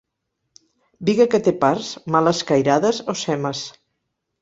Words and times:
Biga 1.09 1.27
que 1.35 1.41
té 1.49 1.53
parts 1.65 1.91
mal 2.17 2.33
escairades, 2.35 3.07
o 3.15 3.19
semes. 3.27 3.67